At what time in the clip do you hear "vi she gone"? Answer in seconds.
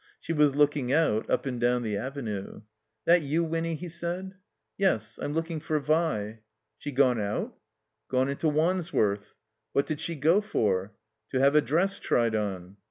5.79-7.19